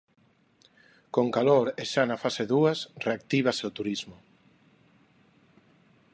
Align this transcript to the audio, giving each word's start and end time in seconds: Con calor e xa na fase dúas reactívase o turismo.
Con 1.15 1.27
calor 1.37 1.65
e 1.81 1.83
xa 1.91 2.03
na 2.07 2.21
fase 2.23 2.43
dúas 2.53 2.79
reactívase 3.05 3.63
o 3.69 3.75
turismo. 3.77 4.17